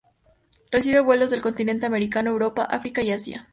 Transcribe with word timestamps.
Recibe 0.71 0.99
vuelos 0.99 1.29
del 1.29 1.43
continente 1.43 1.85
americano, 1.85 2.31
Europa, 2.31 2.63
África 2.63 3.03
y 3.03 3.11
Asia. 3.11 3.47